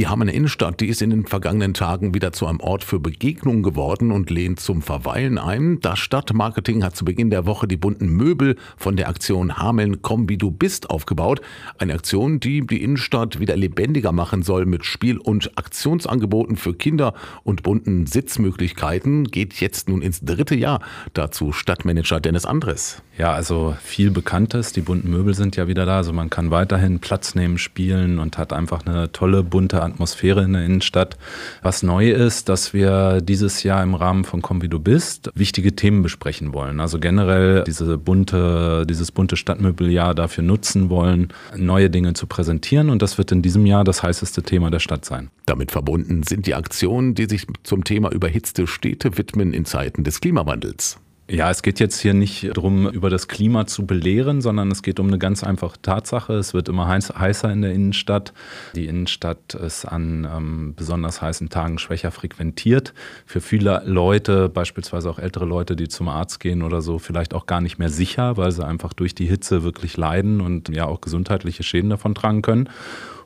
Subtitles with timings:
[0.00, 3.62] Die Hamelner Innenstadt, die ist in den vergangenen Tagen wieder zu einem Ort für Begegnungen
[3.62, 5.78] geworden und lehnt zum Verweilen ein.
[5.82, 10.30] Das Stadtmarketing hat zu Beginn der Woche die bunten Möbel von der Aktion Hameln komm
[10.30, 11.42] wie du bist aufgebaut.
[11.76, 17.12] Eine Aktion, die die Innenstadt wieder lebendiger machen soll mit Spiel- und Aktionsangeboten für Kinder
[17.44, 19.24] und bunten Sitzmöglichkeiten.
[19.24, 20.80] Geht jetzt nun ins dritte Jahr.
[21.12, 23.02] Dazu Stadtmanager Dennis Andres.
[23.18, 24.72] Ja, also viel Bekanntes.
[24.72, 25.98] Die bunten Möbel sind ja wieder da.
[25.98, 30.52] Also man kann weiterhin Platz nehmen, spielen und hat einfach eine tolle bunte Atmosphäre in
[30.52, 31.16] der Innenstadt.
[31.62, 35.76] Was neu ist, dass wir dieses Jahr im Rahmen von Komm wie du bist wichtige
[35.76, 36.80] Themen besprechen wollen.
[36.80, 42.90] Also generell diese bunte, dieses bunte Stadtmöbeljahr dafür nutzen wollen, neue Dinge zu präsentieren.
[42.90, 45.30] Und das wird in diesem Jahr das heißeste Thema der Stadt sein.
[45.46, 50.20] Damit verbunden sind die Aktionen, die sich zum Thema überhitzte Städte widmen in Zeiten des
[50.20, 50.98] Klimawandels.
[51.30, 54.98] Ja, es geht jetzt hier nicht darum, über das Klima zu belehren, sondern es geht
[54.98, 56.32] um eine ganz einfache Tatsache.
[56.32, 58.32] Es wird immer heißer in der Innenstadt.
[58.74, 62.94] Die Innenstadt ist an ähm, besonders heißen Tagen schwächer frequentiert.
[63.26, 67.46] Für viele Leute, beispielsweise auch ältere Leute, die zum Arzt gehen oder so, vielleicht auch
[67.46, 71.00] gar nicht mehr sicher, weil sie einfach durch die Hitze wirklich leiden und ja auch
[71.00, 72.68] gesundheitliche Schäden davon tragen können.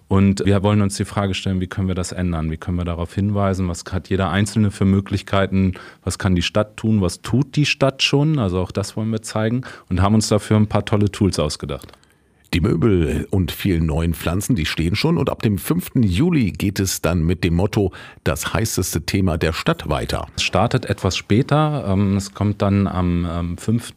[0.09, 2.51] Und wir wollen uns die Frage stellen, wie können wir das ändern?
[2.51, 3.69] Wie können wir darauf hinweisen?
[3.69, 5.75] Was hat jeder Einzelne für Möglichkeiten?
[6.03, 7.01] Was kann die Stadt tun?
[7.01, 8.39] Was tut die Stadt schon?
[8.39, 11.93] Also auch das wollen wir zeigen und haben uns dafür ein paar tolle Tools ausgedacht.
[12.53, 15.91] Die Möbel und vielen neuen Pflanzen, die stehen schon und ab dem 5.
[15.97, 20.29] Juli geht es dann mit dem Motto das heißeste Thema der Stadt weiter.
[20.37, 21.85] Es startet etwas später.
[21.89, 23.95] Ähm, es kommt dann am 5.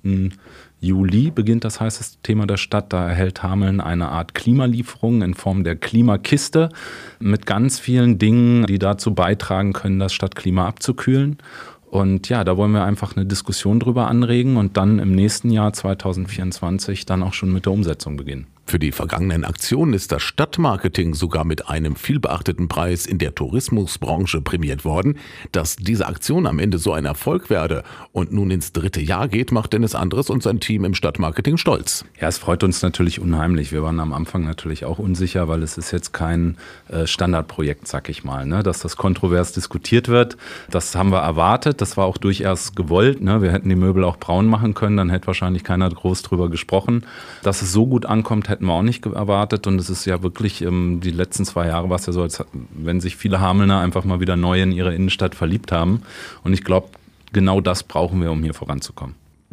[0.79, 2.93] Juli beginnt das heißeste Thema der Stadt.
[2.93, 6.69] Da erhält Hameln eine Art Klimalieferung in Form der Klimakiste
[7.19, 11.37] mit ganz vielen Dingen, die dazu beitragen können, das Stadtklima abzukühlen.
[11.89, 15.73] Und ja, da wollen wir einfach eine Diskussion drüber anregen und dann im nächsten Jahr
[15.73, 18.47] 2024 dann auch schon mit der Umsetzung beginnen.
[18.69, 24.41] Für die vergangenen Aktionen ist das Stadtmarketing sogar mit einem vielbeachteten Preis in der Tourismusbranche
[24.41, 25.19] prämiert worden.
[25.53, 29.53] Dass diese Aktion am Ende so ein Erfolg werde und nun ins dritte Jahr geht,
[29.53, 32.03] macht Dennis Andres und sein Team im Stadtmarketing stolz.
[32.19, 33.71] Ja, es freut uns natürlich unheimlich.
[33.71, 36.57] Wir waren am Anfang natürlich auch unsicher, weil es ist jetzt kein
[36.89, 38.63] äh, Standardprojekt, sag ich mal, ne?
[38.63, 40.35] dass das kontrovers diskutiert wird.
[40.69, 41.79] Das haben wir erwartet.
[41.79, 43.21] Das war auch durchaus gewollt.
[43.21, 43.41] Ne?
[43.41, 47.05] Wir hätten die Möbel auch braun machen können, dann hätte wahrscheinlich keiner groß drüber gesprochen.
[47.43, 49.67] Dass es so gut ankommt, hätten wir auch nicht erwartet.
[49.67, 52.43] Und es ist ja wirklich, ähm, die letzten zwei Jahre war es ja so, als
[52.73, 56.01] wenn sich viele Hamelner einfach mal wieder neu in ihre Innenstadt verliebt haben.
[56.43, 56.89] Und ich glaube,
[57.33, 59.15] genau das brauchen wir, um hier voranzukommen.